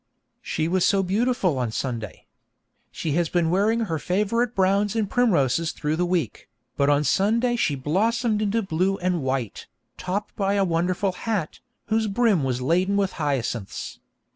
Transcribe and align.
She 0.41 0.67
was 0.67 0.83
so 0.83 1.03
beautiful 1.03 1.59
on 1.59 1.71
Sunday. 1.71 2.25
She 2.91 3.11
has 3.11 3.29
been 3.29 3.51
wearing 3.51 3.81
her 3.81 3.99
favourite 3.99 4.55
browns 4.55 4.95
and 4.95 5.07
primroses 5.07 5.71
through 5.73 5.95
the 5.95 6.07
week, 6.07 6.49
but 6.75 6.89
on 6.89 7.03
Sunday 7.03 7.55
she 7.55 7.75
blossomed 7.75 8.41
into 8.41 8.63
blue 8.63 8.97
and 8.97 9.21
white, 9.21 9.67
topped 9.99 10.35
by 10.35 10.55
a 10.55 10.65
wonderful 10.65 11.11
hat, 11.11 11.59
whose 11.85 12.07
brim 12.07 12.43
was 12.43 12.63
laden 12.63 12.97
with 12.97 13.11
hyacinths. 13.21 13.99